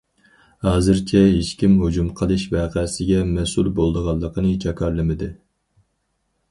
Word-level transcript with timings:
ھازىرچە 0.67 1.19
ھېچكىم 1.33 1.75
ھۇجۇم 1.83 2.07
قىلىش 2.21 2.47
ۋەقەسىگە 2.57 3.21
مەسئۇل 3.35 3.71
بولىدىغانلىقىنى 3.81 4.57
جاكارلىمىدى. 4.67 5.31